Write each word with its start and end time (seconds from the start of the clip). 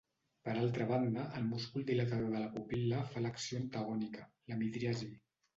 Per 0.47 0.53
altra 0.59 0.87
banda, 0.91 1.25
el 1.41 1.45
múscul 1.49 1.85
dilatador 1.91 2.33
de 2.37 2.41
la 2.45 2.49
pupil·la 2.57 3.03
fa 3.13 3.23
l'acció 3.27 3.63
antagònica, 3.63 4.29
la 4.55 4.63
midriasi. 4.65 5.13